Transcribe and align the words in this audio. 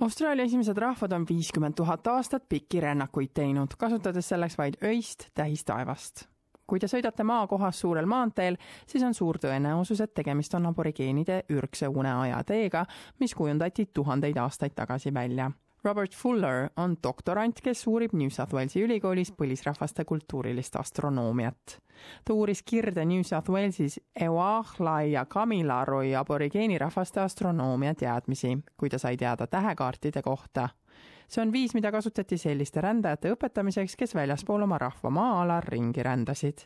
Austraalia 0.00 0.44
esimesed 0.44 0.78
rahvad 0.80 1.12
on 1.12 1.26
viiskümmend 1.28 1.74
tuhat 1.76 2.06
aastat 2.06 2.46
pikki 2.48 2.80
rännakuid 2.80 3.34
teinud, 3.36 3.74
kasutades 3.78 4.28
selleks 4.32 4.56
vaid 4.58 4.78
öist 4.84 5.28
tähistaevast. 5.34 6.24
kui 6.66 6.78
te 6.78 6.86
sõidate 6.86 7.24
maakohas 7.26 7.80
suurel 7.80 8.06
maanteel, 8.06 8.56
siis 8.86 9.02
on 9.02 9.14
suur 9.14 9.38
tõenäosus, 9.42 10.00
et 10.00 10.14
tegemist 10.14 10.54
on 10.54 10.70
aborigeenide 10.70 11.42
ürgse 11.50 11.88
uneaja 11.88 12.44
teega, 12.46 12.84
mis 13.18 13.34
kujundati 13.34 13.90
tuhandeid 13.94 14.36
aastaid 14.38 14.72
tagasi 14.74 15.14
välja 15.14 15.50
Robert 15.84 16.14
Fuller 16.14 16.68
on 16.76 16.96
doktorant, 17.02 17.60
kes 17.64 17.86
uurib 17.86 18.12
New 18.12 18.28
South 18.28 18.52
Walesi 18.52 18.82
ülikoolis 18.84 19.30
põlisrahvaste 19.32 20.04
kultuurilist 20.04 20.76
astronoomiat. 20.76 21.78
ta 22.24 22.34
uuris 22.34 22.62
Kirde 22.62 23.04
New 23.04 23.22
South 23.22 23.50
Walesis 23.50 24.00
Eoahla 24.20 25.02
ja 25.02 25.24
Kamilaroi 25.24 26.14
aborigeenirahvaste 26.14 27.20
astronoomia 27.20 27.94
teadmisi, 27.94 28.58
kui 28.76 28.88
ta 28.88 28.98
sai 28.98 29.16
teada 29.16 29.46
tähekaartide 29.46 30.22
kohta. 30.22 30.68
see 31.28 31.42
on 31.42 31.52
viis, 31.52 31.74
mida 31.74 31.92
kasutati 31.92 32.36
selliste 32.38 32.80
rändajate 32.80 33.32
õpetamiseks, 33.32 33.96
kes 33.96 34.14
väljaspool 34.14 34.62
oma 34.62 34.78
rahva 34.78 35.10
maa-ala 35.10 35.60
ringi 35.60 36.02
rändasid. 36.02 36.58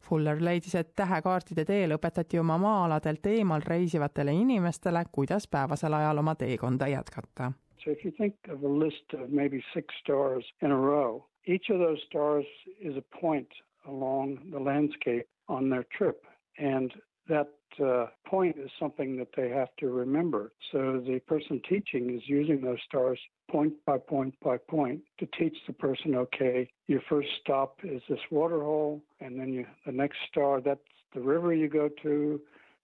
Fuller 0.00 0.44
leidis, 0.44 0.74
et 0.74 0.94
tähekaartide 0.94 1.64
teel 1.64 1.96
õpetati 1.96 2.38
oma 2.38 2.58
maa-aladelt 2.58 3.26
eemal 3.26 3.66
reisivatele 3.66 4.32
inimestele, 4.32 5.04
kuidas 5.12 5.48
päevasel 5.48 5.94
ajal 5.94 6.18
oma 6.18 6.34
teekonda 6.34 6.86
jätkata 6.86 7.52
So 7.84 7.90
if 7.90 8.04
you 8.04 8.12
think 8.16 8.34
of 8.48 8.62
a 8.62 8.68
list 8.68 9.14
of 9.14 9.30
maybe 9.30 9.62
six 9.74 9.94
stars 10.02 10.44
in 10.60 10.70
a 10.70 10.76
row, 10.76 11.24
each 11.46 11.66
of 11.70 11.78
those 11.78 11.98
stars 12.08 12.44
is 12.80 12.96
a 12.96 13.16
point 13.16 13.48
along 13.88 14.38
the 14.52 14.58
landscape 14.58 15.26
on 15.48 15.70
their 15.70 15.84
trip. 15.96 16.24
And 16.58 16.92
that 17.28 17.48
uh, 17.82 18.06
point 18.26 18.56
is 18.58 18.70
something 18.78 19.16
that 19.16 19.28
they 19.36 19.48
have 19.48 19.68
to 19.78 19.88
remember. 19.88 20.52
So 20.72 21.02
the 21.06 21.20
person 21.26 21.60
teaching 21.68 22.14
is 22.14 22.22
using 22.26 22.60
those 22.60 22.78
stars 22.86 23.18
point 23.50 23.72
by 23.86 23.98
point 23.98 24.34
by 24.42 24.58
point 24.58 25.00
to 25.18 25.26
teach 25.38 25.56
the 25.66 25.72
person, 25.72 26.14
okay, 26.16 26.68
your 26.88 27.00
first 27.08 27.28
stop 27.40 27.78
is 27.84 28.02
this 28.08 28.18
water 28.30 28.62
hole, 28.62 29.02
and 29.20 29.38
then 29.38 29.52
you, 29.52 29.66
the 29.86 29.92
next 29.92 30.18
star, 30.30 30.60
that's 30.60 30.80
the 31.14 31.20
river 31.20 31.52
you 31.54 31.68
go 31.68 31.88
to, 32.02 32.40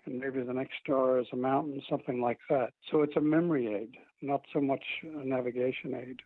and 0.07 0.21
maybe 0.21 0.43
the 0.43 0.53
next 0.53 0.75
star 0.83 1.19
is 1.19 1.27
a 1.33 1.37
mountain, 1.37 1.83
something 1.91 2.21
like 2.21 2.39
that. 2.49 2.71
So 2.91 3.03
it's 3.03 3.17
a 3.17 3.21
memory 3.21 3.75
aid, 3.75 3.97
not 4.23 4.47
so 4.53 4.61
much 4.61 4.85
navigation 5.25 5.95
aid. 5.95 6.23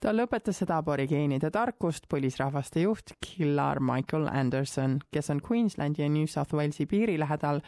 talle 0.00 0.28
õpetas 0.28 0.60
seda 0.62 0.78
aborigeenide 0.78 1.50
tarkust 1.50 2.06
põlisrahvaste 2.12 2.84
juht 2.84 3.16
Killar 3.24 3.80
Michael 3.80 4.28
Anderson, 4.30 5.00
kes 5.10 5.30
on 5.30 5.40
Queenslandi 5.42 6.02
ja 6.02 6.08
New 6.08 6.26
South 6.26 6.54
Walesi 6.54 6.86
piiri 6.86 7.18
lähedal 7.18 7.60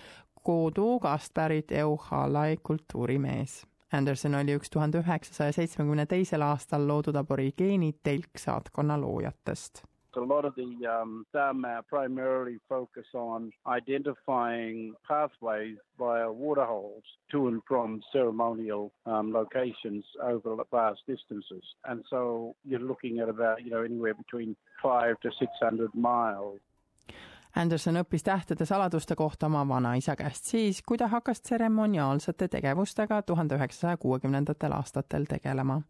Kodugast 0.43 1.35
pärit 1.35 1.73
Euhalai 1.73 2.57
kultuurimees. 2.63 3.67
Anderson 3.93 4.35
oli 4.35 4.55
üks 4.57 4.71
tuhande 4.71 5.03
üheksasaja 5.03 5.53
seitsmekümne 5.53 6.07
teisel 6.07 6.47
aastal 6.47 6.87
loodud 6.89 7.19
aborigeeni 7.19 7.93
telksaatkonna 8.03 9.01
loojatest 9.01 9.90
A 10.17 10.21
lot 10.21 10.45
of 10.45 10.55
the 10.57 10.87
um, 10.87 11.25
Dharma 11.33 11.83
primarily 11.89 12.59
focus 12.69 13.07
on 13.15 13.53
identifying 13.67 14.95
pathways 15.07 15.77
via 15.99 16.31
waterholes 16.31 17.03
to 17.31 17.49
and 17.49 17.63
from 17.67 18.03
ceremonial 18.13 18.93
um, 19.07 19.33
locations 19.33 20.05
over 20.23 20.57
vast 20.71 21.01
distances. 21.07 21.63
And 21.85 22.05
so 22.11 22.55
you're 22.65 22.81
looking 22.81 23.21
at 23.21 23.29
about, 23.29 23.65
you 23.65 23.71
know, 23.71 23.83
anywhere 23.83 24.15
between 24.15 24.57
five 24.83 25.19
to 25.21 25.31
600 25.39 25.95
miles. 25.95 26.59
Anderson 27.57 27.99
õppis 27.99 28.23
tähtede 28.23 28.65
saladuste 28.67 29.17
kohta 29.19 29.47
oma 29.47 29.65
vanaisa 29.69 30.15
käest 30.17 30.45
siis, 30.53 30.83
kui 30.87 30.99
ta 30.99 31.09
hakkas 31.11 31.43
tseremoniaalsete 31.43 32.49
tegevustega 32.49 33.23
tuhande 33.23 33.59
üheksasaja 33.59 33.97
kuuekümnendatel 33.97 34.73
aastatel 34.73 35.27
tegelema. 35.29 35.81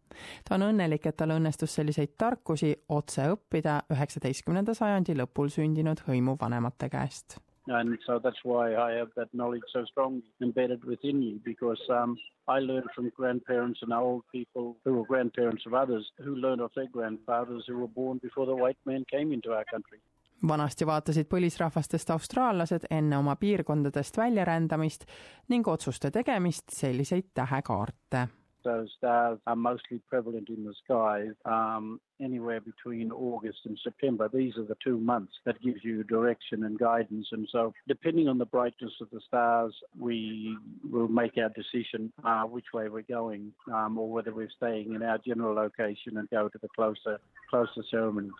ta 0.49 0.55
on 0.55 0.65
õnnelik, 0.71 1.05
et 1.05 1.17
tal 1.17 1.35
õnnestus 1.37 1.75
selliseid 1.75 2.17
tarkusi 2.17 2.73
otse 2.89 3.29
õppida 3.35 3.81
üheksateistkümnenda 3.93 4.73
sajandi 4.73 5.15
lõpul 5.21 5.53
sündinud 5.53 6.01
hõimuvanemate 6.07 6.89
käest. 6.89 7.37
And 7.67 7.99
so 8.05 8.17
that's 8.17 8.43
why 8.43 8.73
I 8.75 8.97
have 8.97 9.11
that 9.15 9.29
knowledge 9.33 9.69
so 9.71 9.85
strongly 9.85 10.23
embedded 10.41 10.83
within 10.83 11.19
me 11.19 11.39
because 11.45 11.79
um, 11.89 12.17
I 12.47 12.57
learned 12.57 12.89
from 12.95 13.11
grandparents 13.15 13.83
and 13.83 13.93
old 13.93 14.23
people 14.31 14.77
who 14.83 14.93
were 14.95 15.05
grandparents 15.05 15.67
of 15.67 15.75
others 15.75 16.11
who 16.23 16.35
learned 16.35 16.61
of 16.61 16.71
their 16.75 16.87
grandfathers 16.87 17.65
who 17.67 17.77
were 17.77 17.87
born 17.87 18.17
before 18.17 18.47
the 18.47 18.55
white 18.55 18.79
man 18.85 19.05
came 19.11 19.31
into 19.31 19.53
our 19.53 19.63
country 19.71 19.99
vanasti 20.47 20.85
vaatasid 20.85 21.29
põlisrahvastest 21.29 22.09
austraallased 22.09 22.89
enne 22.89 23.17
oma 23.17 23.35
piirkondadest 23.35 24.17
väljarändamist 24.17 25.05
ning 25.49 25.67
otsuste 25.67 26.11
tegemist 26.11 26.69
selliseid 26.73 27.33
tähekaarte. 27.33 28.27
Those 28.63 28.89
stars 28.95 29.39
are 29.47 29.55
mostly 29.55 29.99
prevalent 30.07 30.49
in 30.49 30.63
the 30.63 30.73
sky 30.83 31.29
um, 31.45 31.99
anywhere 32.21 32.61
between 32.61 33.11
August 33.11 33.57
and 33.65 33.75
September. 33.83 34.29
These 34.31 34.55
are 34.57 34.65
the 34.65 34.77
two 34.83 34.99
months 34.99 35.33
that 35.45 35.59
gives 35.61 35.83
you 35.83 36.03
direction 36.03 36.63
and 36.65 36.77
guidance. 36.77 37.27
And 37.31 37.47
so, 37.51 37.73
depending 37.87 38.27
on 38.27 38.37
the 38.37 38.45
brightness 38.45 38.93
of 39.01 39.09
the 39.11 39.21
stars, 39.27 39.73
we 39.97 40.55
will 40.91 41.07
make 41.07 41.39
our 41.39 41.49
decision 41.49 42.13
uh, 42.23 42.43
which 42.43 42.67
way 42.71 42.87
we're 42.87 43.01
going 43.01 43.51
um, 43.73 43.97
or 43.97 44.07
whether 44.07 44.31
we're 44.31 44.55
staying 44.55 44.93
in 44.93 45.01
our 45.01 45.17
general 45.17 45.55
location 45.55 46.17
and 46.17 46.29
go 46.29 46.47
to 46.47 46.59
the 46.61 46.69
closer, 46.75 47.19
closer 47.49 47.83
ceremonies. 47.89 48.31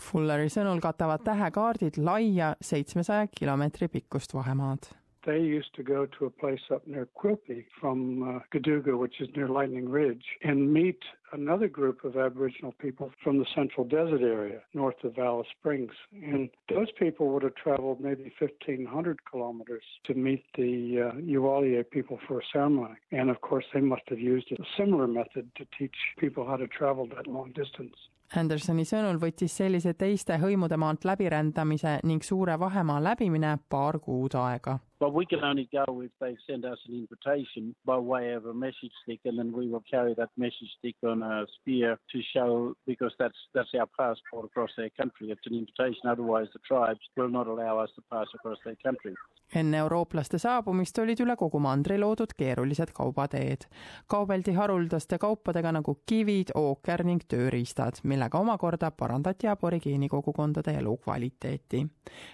Fulleri 0.00 0.50
sõnul 0.52 0.80
katavad 0.84 1.24
tähekaardid 1.26 1.98
laia 2.02 2.54
seitsmesaja 2.60 3.26
kilomeetri 3.32 3.88
pikkust 3.88 4.34
vahemaad. 4.36 4.90
They 5.26 5.40
used 5.40 5.74
to 5.74 5.82
go 5.82 6.06
to 6.06 6.26
a 6.26 6.30
place 6.30 6.60
up 6.72 6.86
near 6.86 7.08
Quilpie 7.20 7.64
from 7.80 8.22
uh, 8.22 8.38
Gaduga, 8.54 8.96
which 8.96 9.20
is 9.20 9.28
near 9.34 9.48
Lightning 9.48 9.88
Ridge, 9.88 10.24
and 10.44 10.72
meet 10.72 11.00
another 11.32 11.66
group 11.66 12.04
of 12.04 12.16
Aboriginal 12.16 12.72
people 12.78 13.10
from 13.24 13.38
the 13.38 13.46
central 13.52 13.84
desert 13.84 14.22
area 14.22 14.60
north 14.72 15.02
of 15.02 15.18
Alice 15.18 15.48
Springs. 15.58 15.90
And 16.12 16.48
those 16.68 16.92
people 16.96 17.32
would 17.32 17.42
have 17.42 17.56
traveled 17.56 18.00
maybe 18.00 18.32
1,500 18.38 19.18
kilometers 19.28 19.82
to 20.04 20.14
meet 20.14 20.44
the 20.54 21.10
uh, 21.10 21.82
people 21.90 22.20
for 22.28 22.38
a 22.38 22.44
ceremony. 22.52 22.94
And 23.10 23.28
of 23.28 23.40
course, 23.40 23.64
they 23.74 23.80
must 23.80 24.02
have 24.10 24.20
used 24.20 24.52
a 24.52 24.62
similar 24.78 25.08
method 25.08 25.50
to 25.56 25.66
teach 25.76 25.96
people 26.18 26.46
how 26.46 26.56
to 26.56 26.68
travel 26.68 27.08
that 27.16 27.26
long 27.26 27.50
distance. 27.50 27.96
Andersoni 28.34 28.84
sõnul 28.84 29.20
võttis 29.22 29.54
sellise 29.56 29.94
teiste 29.94 30.38
hõimude 30.42 30.76
maalt 30.76 31.04
läbirändamise 31.06 32.00
ning 32.02 32.24
suure 32.26 32.58
vahemaa 32.58 32.98
läbimine 33.02 33.58
paar 33.68 34.00
kuud 34.02 34.34
aega. 34.34 34.78
But 34.98 35.12
we 35.12 35.26
can 35.26 35.44
only 35.44 35.68
go 35.70 36.00
if 36.00 36.10
they 36.20 36.36
send 36.48 36.64
us 36.64 36.78
an 36.88 36.94
invitation 36.94 37.74
by 37.84 37.98
way 37.98 38.32
of 38.32 38.46
a 38.46 38.54
message 38.54 38.94
stick, 39.02 39.20
and 39.26 39.38
then 39.38 39.52
we 39.52 39.68
will 39.68 39.84
carry 39.90 40.14
that 40.14 40.30
message 40.38 40.72
stick 40.78 40.96
on 41.04 41.22
a 41.22 41.46
spear 41.56 41.98
to 42.12 42.18
show 42.34 42.74
because 42.86 43.14
that's 43.18 43.38
that's 43.54 43.74
our 43.74 43.88
passport 43.98 44.46
across 44.46 44.70
their 44.76 44.90
country. 45.00 45.30
It's 45.30 45.46
an 45.46 45.54
invitation. 45.54 46.08
Otherwise, 46.08 46.48
the 46.54 46.60
tribes 46.66 47.04
will 47.16 47.28
not 47.28 47.46
allow 47.46 47.78
us 47.78 47.90
to 47.96 48.02
pass 48.10 48.28
across 48.34 48.58
their 48.64 48.76
country. 48.82 49.14
enne 49.54 49.78
eurooplaste 49.78 50.38
saabumist 50.42 50.98
olid 50.98 51.20
üle 51.22 51.36
kogu 51.38 51.58
mandri 51.62 51.98
loodud 52.00 52.32
keerulised 52.36 52.90
kaubateed. 52.94 53.68
kaubeldi 54.06 54.52
haruldaste 54.52 55.18
kaupadega 55.18 55.72
nagu 55.72 55.94
kivid, 56.06 56.50
ooker 56.58 57.04
ning 57.04 57.22
tööriistad, 57.34 58.00
millega 58.02 58.38
omakorda 58.38 58.90
parandati 58.90 59.46
aborigeeni 59.46 60.08
kogukondade 60.08 60.74
elukvaliteeti. 60.80 61.86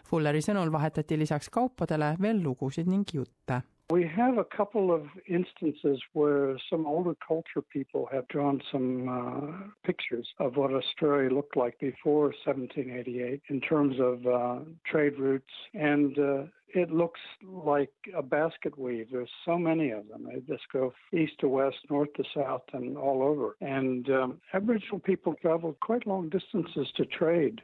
Fulleri 0.08 0.40
sõnul 0.40 0.72
vahetati 0.72 1.18
lisaks 1.18 1.50
kaupadele 1.52 2.14
veel 2.20 2.40
We 3.90 4.06
have 4.16 4.38
a 4.38 4.44
couple 4.44 4.90
of 4.90 5.02
instances 5.28 6.00
where 6.14 6.56
some 6.70 6.86
older 6.86 7.14
culture 7.26 7.60
people 7.60 8.08
have 8.10 8.26
drawn 8.28 8.62
some 8.72 9.06
uh, 9.06 9.66
pictures 9.84 10.26
of 10.38 10.56
what 10.56 10.72
Australia 10.72 11.28
looked 11.28 11.58
like 11.58 11.78
before 11.78 12.32
1788 12.46 13.42
in 13.48 13.60
terms 13.60 13.96
of 14.00 14.26
uh, 14.26 14.60
trade 14.86 15.18
routes, 15.18 15.52
and 15.74 16.18
uh, 16.18 16.44
it 16.74 16.90
looks 16.90 17.20
like 17.46 17.92
a 18.16 18.22
basket 18.22 18.78
weave. 18.78 19.08
There's 19.12 19.28
so 19.44 19.58
many 19.58 19.90
of 19.90 20.08
them. 20.08 20.26
They 20.26 20.40
just 20.40 20.64
go 20.72 20.94
east 21.12 21.34
to 21.40 21.48
west, 21.48 21.76
north 21.90 22.14
to 22.14 22.24
south, 22.34 22.62
and 22.72 22.96
all 22.96 23.22
over. 23.22 23.56
And 23.60 24.08
um, 24.08 24.40
Aboriginal 24.54 25.00
people 25.00 25.34
traveled 25.34 25.80
quite 25.80 26.06
long 26.06 26.30
distances 26.30 26.88
to 26.96 27.04
trade. 27.04 27.60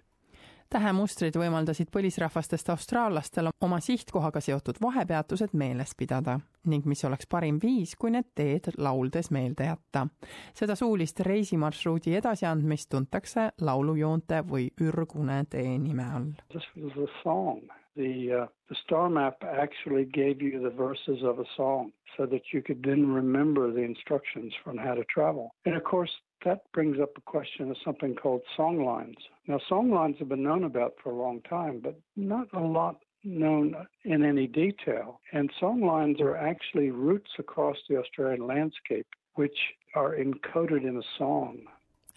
Tähemustrid 0.71 1.37
võimaldasid 1.39 1.91
põlisrahvastest 1.93 2.69
austraallastel 2.73 3.51
oma 3.61 3.81
sihtkohaga 3.81 4.41
seotud 4.41 4.81
vahepeatused 4.83 5.53
meeles 5.53 5.95
pidada 5.97 6.39
ning 6.69 6.85
mis 6.87 7.05
oleks 7.09 7.27
parim 7.31 7.59
viis, 7.63 7.95
kui 7.97 8.13
need 8.13 8.29
teed 8.35 8.69
lauldes 8.79 9.31
meelde 9.31 9.71
jätta. 9.71 10.07
seda 10.55 10.75
suulist 10.77 11.21
reisimarsruudi 11.21 12.15
edasiandmist 12.21 12.91
tuntakse 12.91 13.51
laulujoonte 13.61 14.43
või 14.51 14.69
ürgune 14.81 15.45
tee 15.51 15.79
nime 15.79 16.05
all. 16.15 16.33
This 16.53 16.69
was 16.77 16.97
a 17.09 17.11
song. 17.23 17.63
The, 17.97 18.43
uh, 18.43 18.47
the 18.69 18.77
star 18.85 19.09
map 19.11 19.43
actually 19.43 20.05
gave 20.05 20.41
you 20.41 20.61
the 20.63 20.71
verses 20.71 21.25
of 21.25 21.41
a 21.41 21.49
song 21.57 21.91
so 22.17 22.27
that 22.27 22.53
you 22.53 22.63
could 22.63 22.85
then 22.85 23.13
remember 23.15 23.73
the 23.73 23.83
instructions 23.83 24.55
on 24.67 24.79
how 24.79 24.95
to 24.95 25.05
travel. 25.13 25.51
And 25.67 25.75
of 25.75 25.83
course, 25.83 26.13
that 26.45 26.71
brings 26.73 26.99
up 27.01 27.11
a 27.17 27.21
question 27.21 27.71
of 27.71 27.77
something 27.85 28.15
called 28.15 28.43
songlines. 28.57 29.17
Now, 29.47 29.59
songlines 29.71 30.19
have 30.19 30.29
been 30.29 30.43
known 30.43 30.65
about 30.65 30.95
for 31.03 31.11
a 31.11 31.17
long 31.17 31.41
time, 31.43 31.81
but 31.83 31.99
not 32.17 32.49
a 32.53 32.61
lot 32.61 32.97
known 33.25 33.75
in 34.05 34.25
any 34.25 34.47
detail. 34.47 35.21
And 35.33 35.51
songlines 35.61 36.21
are 36.21 36.37
actually 36.37 36.91
routes 36.91 37.31
across 37.39 37.77
the 37.89 37.97
Australian 37.97 38.47
landscape 38.47 39.07
which 39.35 39.59
are 39.95 40.17
encoded 40.17 40.85
in 40.85 40.97
a 40.97 41.07
song. 41.17 41.59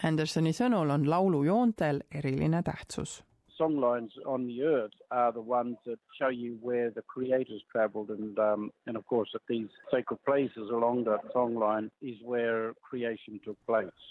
Andersoni 0.02 0.50
sõnul 0.50 0.90
on 0.90 1.04
laulu 1.06 1.44
joontel 1.46 2.00
eriline 2.10 2.62
tähtsus. 2.66 3.22
Songlines 3.60 4.12
on 4.26 4.46
the 4.46 4.62
earth 4.62 4.96
are 5.10 5.32
the 5.32 5.40
ones 5.40 5.76
that 5.86 5.98
show 6.18 6.30
you 6.30 6.58
where 6.62 6.90
the 6.90 7.02
creators 7.02 7.62
traveled, 7.70 8.10
and 8.10 8.38
um, 8.38 8.70
and 8.86 8.96
of 8.96 9.04
course, 9.06 9.30
at 9.34 9.42
these 9.48 9.68
sacred 9.90 10.20
places 10.24 10.70
along 10.70 11.04
that 11.04 11.20
songline 11.34 11.90
is 12.00 12.16
where 12.24 12.74
creation 12.82 13.40
took 13.44 13.58
place. 13.66 14.04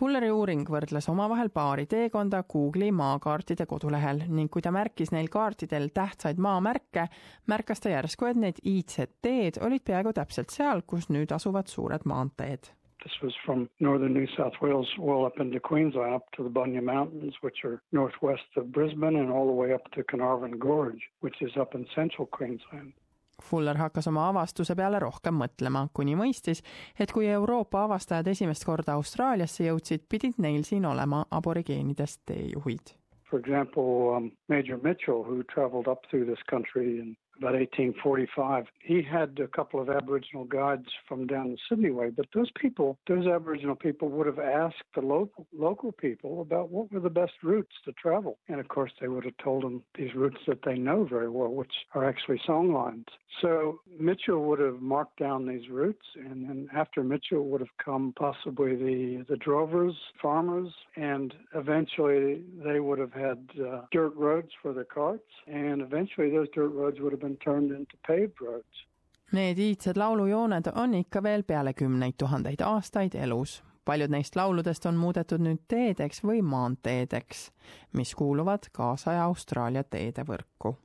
Fulleri 0.00 0.30
uuring 0.30 0.62
võrdles 0.70 1.08
omavahel 1.10 1.50
paari 1.52 1.84
teekonda 1.90 2.44
Google'i 2.48 2.92
maakaartide 2.94 3.66
kodulehel 3.66 4.22
ning 4.28 4.48
kui 4.48 4.62
ta 4.62 4.70
märkis 4.72 5.10
neil 5.12 5.28
kaartidel 5.28 5.90
tähtsaid 5.94 6.38
maamärke, 6.38 7.08
märkas 7.50 7.82
ta 7.82 7.92
järsku, 7.92 8.30
et 8.30 8.38
need 8.38 8.62
iidsed 8.64 9.18
teed 9.20 9.58
olid 9.60 9.84
peaaegu 9.84 10.14
täpselt 10.16 10.54
seal, 10.54 10.86
kus 10.86 11.10
nüüd 11.10 11.34
asuvad 11.36 11.68
suured 11.68 12.06
maanteed 12.06 12.70
This 13.02 13.12
was 13.22 13.34
from 13.46 13.68
northern 13.80 14.12
New 14.12 14.26
South 14.36 14.52
Wales, 14.60 14.88
well 14.98 15.24
up 15.24 15.40
into 15.40 15.58
Queensland, 15.58 16.14
up 16.14 16.30
to 16.36 16.42
the 16.42 16.50
Bunya 16.50 16.82
Mountains, 16.82 17.34
which 17.40 17.64
are 17.64 17.80
northwest 17.92 18.42
of 18.56 18.72
Brisbane, 18.72 19.16
and 19.16 19.30
all 19.30 19.46
the 19.46 19.52
way 19.52 19.72
up 19.72 19.90
to 19.92 20.04
Carnarvon 20.04 20.58
Gorge, 20.58 21.02
which 21.20 21.40
is 21.40 21.52
up 21.56 21.74
in 21.74 21.86
central 21.94 22.26
Queensland. 22.26 22.92
Fuller 23.40 23.74
hakkas 23.74 24.06
oma 24.10 24.26
avastuse 24.28 24.76
peale 24.76 25.00
rohkem 25.00 25.38
mõtlema, 25.40 25.86
kuni 25.96 26.14
mõistis, 26.18 26.60
et 26.98 27.12
kui 27.12 27.28
Euroopa 27.32 27.86
avastajad 27.86 28.28
esimest 28.34 28.66
korda 28.68 28.98
Austraaliasse 29.00 29.64
jõudsid, 29.64 30.04
pidid 30.08 30.36
neil 30.38 30.62
siin 30.68 30.84
olema 30.84 31.24
aborigeenidest 31.30 32.20
teejuhid. 32.28 32.94
For 33.30 33.38
example, 33.38 34.12
um, 34.14 34.32
Major 34.48 34.76
Mitchell, 34.82 35.22
who 35.22 35.42
traveled 35.44 35.88
up 35.88 36.04
through 36.10 36.26
this 36.26 36.42
country 36.50 36.98
in 36.98 37.16
about 37.40 37.54
1845. 37.54 38.66
He 38.80 39.02
had 39.02 39.38
a 39.40 39.48
couple 39.48 39.80
of 39.80 39.88
Aboriginal 39.88 40.44
guides 40.44 40.88
from 41.08 41.26
down 41.26 41.52
the 41.52 41.56
Sydney 41.68 41.90
way, 41.90 42.10
but 42.10 42.26
those 42.34 42.50
people, 42.60 42.98
those 43.08 43.26
Aboriginal 43.26 43.76
people, 43.76 44.08
would 44.10 44.26
have 44.26 44.38
asked 44.38 44.82
the 44.94 45.00
local 45.00 45.46
local 45.56 45.92
people 45.92 46.42
about 46.42 46.70
what 46.70 46.92
were 46.92 47.00
the 47.00 47.08
best 47.08 47.32
routes 47.42 47.72
to 47.84 47.92
travel, 47.92 48.38
and 48.48 48.60
of 48.60 48.68
course 48.68 48.92
they 49.00 49.08
would 49.08 49.24
have 49.24 49.36
told 49.42 49.62
them 49.62 49.82
these 49.96 50.14
routes 50.14 50.40
that 50.46 50.60
they 50.64 50.74
know 50.74 51.04
very 51.04 51.30
well, 51.30 51.48
which 51.48 51.72
are 51.94 52.06
actually 52.06 52.40
song 52.46 52.72
lines. 52.72 53.06
So 53.40 53.80
Mitchell 53.98 54.44
would 54.44 54.58
have 54.58 54.82
marked 54.82 55.18
down 55.18 55.46
these 55.46 55.70
routes, 55.70 56.04
and 56.16 56.48
then 56.48 56.68
after 56.74 57.02
Mitchell 57.02 57.46
would 57.46 57.60
have 57.60 57.76
come 57.82 58.12
possibly 58.18 58.76
the 58.76 59.24
the 59.28 59.36
drovers, 59.36 59.94
farmers, 60.20 60.68
and 60.96 61.32
eventually 61.54 62.42
they 62.62 62.80
would 62.80 62.98
have 62.98 63.14
had 63.14 63.48
uh, 63.60 63.82
dirt 63.92 64.14
roads 64.14 64.50
for 64.60 64.72
their 64.74 64.84
carts, 64.84 65.30
and 65.46 65.80
eventually 65.80 66.30
those 66.30 66.48
dirt 66.54 66.68
roads 66.68 67.00
would 67.00 67.12
have 67.12 67.20
been 67.20 67.29
been 67.30 67.38
turned 67.44 67.70
into 67.78 67.96
paved 68.06 68.40
roads. 68.40 68.86
Need 69.32 69.58
iidsed 69.58 69.96
laulujooned 69.96 70.72
on 70.74 70.94
ikka 70.94 71.22
veel 71.22 71.42
peale 71.42 71.72
kümneid 71.72 72.18
tuhandeid 72.18 72.60
aastaid 72.60 73.14
elus. 73.14 73.62
paljud 73.84 74.10
neist 74.10 74.36
lauludest 74.36 74.86
on 74.86 74.94
muudetud 74.94 75.40
nüüd 75.40 75.62
teedeks 75.68 76.20
või 76.22 76.42
maanteedeks, 76.42 77.50
mis 77.92 78.14
kuuluvad 78.14 78.68
kaasaja 78.72 79.24
Austraalia 79.24 79.82
teedevõrku 79.84 80.76